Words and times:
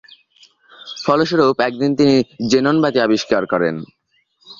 ফলস্বরূপ 1.03 1.57
একদিন 1.67 1.91
তিনি 1.99 2.15
জেনন 2.51 2.75
বাতি 2.83 2.99
আবিষ্কার 3.01 3.43
করেন। 3.51 3.75